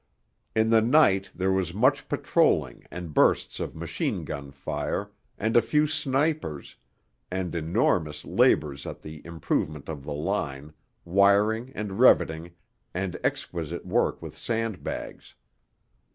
[0.55, 5.61] In the night there was much patrolling and bursts of machine gun fire, and a
[5.61, 6.75] few snipers,
[7.29, 10.73] and enormous labours at the 'improvement of the line,'
[11.05, 12.49] wiring and revetting,
[12.95, 15.35] and exquisite work with sand bags.